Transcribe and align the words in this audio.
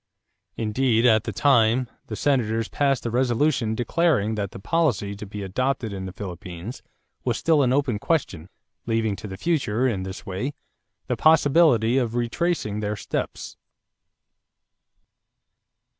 Indeed 0.57 1.05
at 1.05 1.25
the 1.25 1.31
time, 1.31 1.87
the 2.07 2.15
Senators 2.15 2.67
passed 2.67 3.05
a 3.05 3.11
resolution 3.11 3.75
declaring 3.75 4.33
that 4.33 4.49
the 4.49 4.57
policy 4.57 5.15
to 5.15 5.27
be 5.27 5.43
adopted 5.43 5.93
in 5.93 6.07
the 6.07 6.11
Philippines 6.11 6.81
was 7.23 7.37
still 7.37 7.61
an 7.61 7.71
open 7.71 7.99
question, 7.99 8.49
leaving 8.87 9.15
to 9.17 9.27
the 9.27 9.37
future, 9.37 9.87
in 9.87 10.01
this 10.01 10.25
way, 10.25 10.53
the 11.05 11.15
possibility 11.15 11.99
of 11.99 12.15
retracing 12.15 12.79
their 12.79 12.95
steps. 12.95 13.57